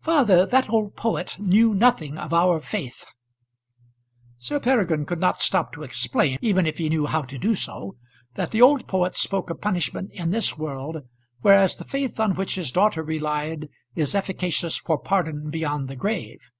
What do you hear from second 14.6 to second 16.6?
for pardon beyond the grave.